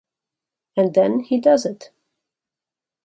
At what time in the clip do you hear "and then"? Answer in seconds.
0.75-1.19